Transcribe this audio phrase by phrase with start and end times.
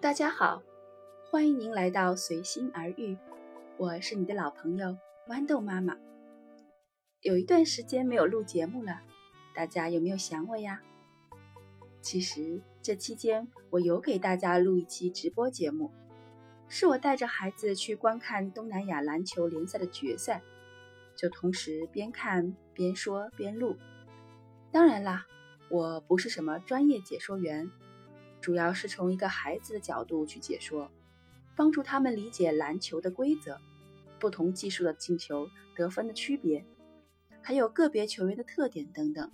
[0.00, 0.62] 大家好，
[1.28, 3.18] 欢迎您来到随心而遇，
[3.76, 5.96] 我是你的老朋友豌豆妈妈。
[7.20, 9.00] 有一段时间没有录节目了，
[9.56, 10.80] 大家有没有想我呀？
[12.00, 15.90] 其实这期间我有给大家录一期直播节目，
[16.68, 20.40] 是我带着孩子去观看东南亚篮球联赛的决赛，
[21.16, 23.76] 就同时边看边说边录。
[24.70, 25.26] 当然啦，
[25.68, 27.68] 我不是什么专业解说员。
[28.48, 30.90] 主要是从一个孩子的角度去解说，
[31.54, 33.60] 帮助他们理解篮球的规则、
[34.18, 36.64] 不同技术的进球得分的区别，
[37.42, 39.30] 还有个别球员的特点等等。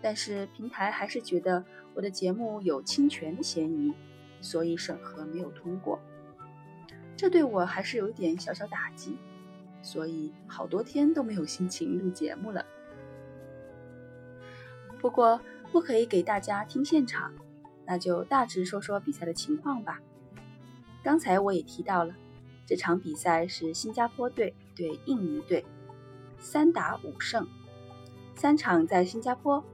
[0.00, 3.92] 但是平台还是觉得我的节目有侵权的嫌疑，
[4.40, 5.98] 所以审核没有通过。
[7.16, 9.18] 这对我还是有一点小小打击，
[9.82, 12.64] 所以好多天都没有心情录节目了。
[15.00, 15.40] 不过
[15.72, 17.34] 不可以给大家听现场。
[17.86, 20.00] 那就大致说说比赛的情况吧。
[21.02, 22.14] 刚才我也提到了，
[22.66, 25.64] 这场比赛是新加坡队对印尼队，
[26.38, 27.46] 三打五胜，
[28.34, 29.64] 三场在新加坡，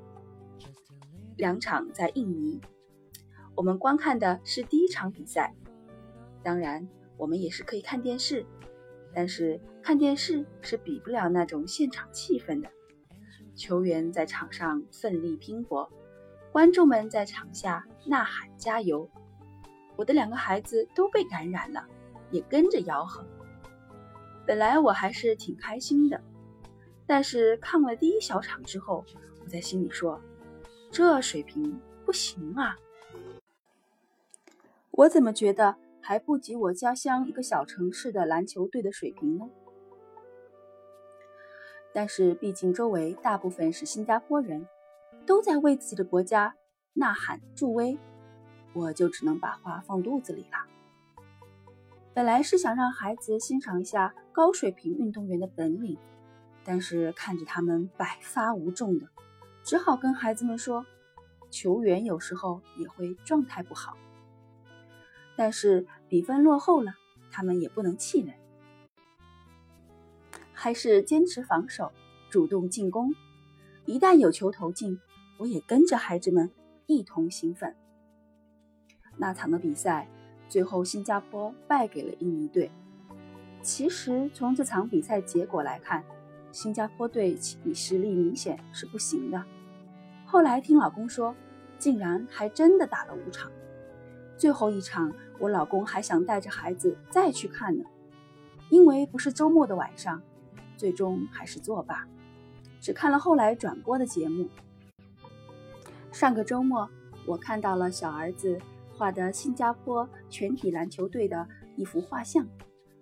[1.36, 2.60] 两场在印尼。
[3.54, 5.54] 我们观看的是第一场比赛，
[6.42, 8.44] 当然我们也是可以看电视，
[9.14, 12.70] 但是看电视是比不了那种现场气氛的。
[13.54, 15.90] 球员在场上奋力拼搏。
[16.52, 19.08] 观众们在场下呐喊加油，
[19.96, 21.82] 我的两个孩子都被感染了，
[22.30, 23.24] 也跟着吆喝。
[24.46, 26.20] 本来我还是挺开心的，
[27.06, 29.02] 但是看了第一小场之后，
[29.42, 30.20] 我在心里说
[30.92, 32.76] ：“这水平不行啊！
[34.90, 39.48] 我怎么觉得还不及我家乡一个小城市的篮球队的水平呢？”
[41.94, 44.68] 但是毕竟周围大部分是新加坡人。
[45.26, 46.54] 都在为自己的国家
[46.94, 47.98] 呐喊助威，
[48.72, 50.66] 我就只能把话放肚子里了。
[52.14, 55.96] 本来是想让孩子欣赏一下高水平运动员的本领，
[56.64, 59.08] 但是看着他们百发无中的，
[59.62, 60.84] 只好跟孩子们说，
[61.50, 63.96] 球员有时候也会状态不好。
[65.36, 66.92] 但是比分落后了，
[67.30, 68.34] 他们也不能气馁，
[70.52, 71.90] 还是坚持防守，
[72.28, 73.14] 主动进攻。
[73.86, 75.00] 一旦有球投进，
[75.38, 76.50] 我也跟着孩子们
[76.86, 77.74] 一同兴奋。
[79.16, 80.08] 那场的比赛，
[80.48, 82.70] 最后新加坡败给了印尼队。
[83.62, 86.02] 其实从这场比赛结果来看，
[86.50, 89.44] 新加坡队比实力明显是不行的。
[90.26, 91.34] 后来听老公说，
[91.78, 93.50] 竟然还真的打了五场。
[94.36, 97.84] 最后一场，我老公还想带着孩子再去看呢，
[98.70, 100.20] 因为不是周末的晚上，
[100.76, 102.08] 最终还是作罢，
[102.80, 104.48] 只看了后来转播的节目。
[106.12, 106.88] 上个周末，
[107.26, 108.58] 我看到了小儿子
[108.94, 112.46] 画的新加坡全体篮球队的一幅画像，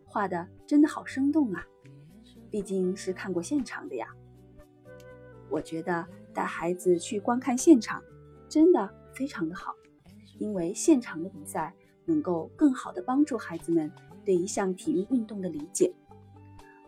[0.05, 1.67] 画的真的好生动啊！
[2.49, 4.07] 毕竟是看过现场的呀。
[5.51, 8.01] 我觉得带孩子去观看现场
[8.49, 9.75] 真的非常的好，
[10.39, 13.91] 因为现场的比赛能够更好的帮助孩子们
[14.25, 15.93] 对一项体育运动的理解，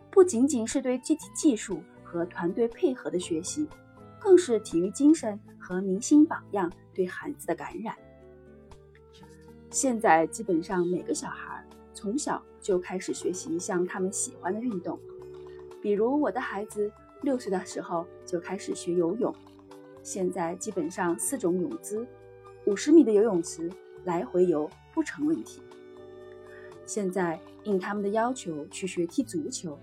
[0.08, 3.68] 不仅仅是对具体技术和团队配合的学习。
[4.22, 7.96] 更是体育精神和明星榜样对孩子的感染。
[9.68, 14.98] 现在基本上每个小孩从小就开始学习一项他们喜欢的运动，
[15.82, 16.90] 比如我的孩子
[17.22, 19.34] 六岁的时候就开始学游泳，
[20.02, 22.06] 现在基本上四种泳姿，
[22.66, 23.68] 五十米的游泳池
[24.04, 25.60] 来回游不成问题。
[26.86, 29.78] 现在应他们的要求去学踢足球，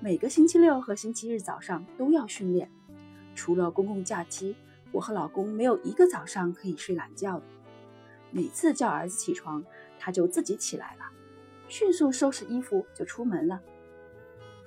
[0.00, 2.70] 每个星期六和星期日早上都要训练。
[3.38, 4.56] 除了公共假期，
[4.90, 7.44] 我和老公没有一个早上可以睡懒觉的。
[8.32, 9.64] 每次叫儿子起床，
[9.96, 11.04] 他就自己起来了，
[11.68, 13.60] 迅速收拾衣服就出门了。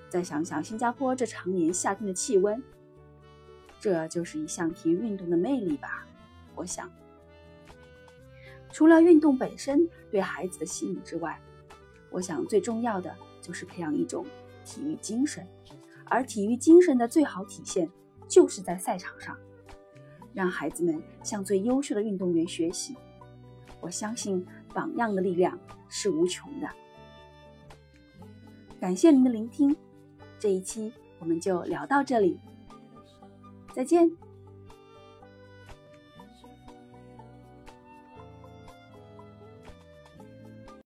[0.07, 2.63] 再想想新加坡这常年夏天的气温，
[3.77, 6.07] 这就是一项体育运动的魅力吧？
[6.55, 6.89] 我想，
[8.71, 11.37] 除了运动本身对孩子的吸引之外，
[12.09, 14.25] 我想最重要的就是培养一种
[14.63, 15.45] 体育精神，
[16.05, 17.91] 而体育精神的最好体现。
[18.31, 19.37] 就是在赛场上，
[20.33, 22.95] 让孩子们向最优秀的运动员学习。
[23.81, 26.69] 我相信榜样的力量是无穷的。
[28.79, 29.75] 感谢您的聆听，
[30.39, 32.39] 这一期我们就聊到这里，
[33.73, 34.09] 再见。